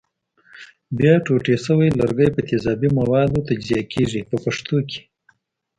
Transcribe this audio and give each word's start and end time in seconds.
بیا 0.97 1.13
ټوټې 1.25 1.55
شوي 1.65 1.89
لرګي 1.99 2.29
په 2.35 2.41
تیزابي 2.49 2.89
موادو 2.99 3.45
تجزیه 3.47 3.81
کېږي 3.93 4.21
په 4.29 4.35
پښتو 4.43 4.77
کې. 4.89 5.01